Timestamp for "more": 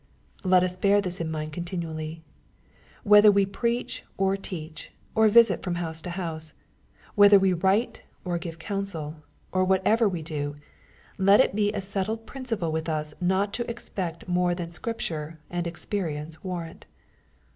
14.27-14.55